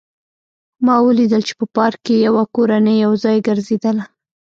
[0.85, 4.03] ما ولیدل چې په پارک کې یوه کورنۍ یو ځای ګرځېدله